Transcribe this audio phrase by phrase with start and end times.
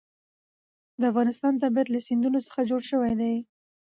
[0.99, 3.35] د افغانستان طبیعت له سیندونه څخه جوړ شوی دی.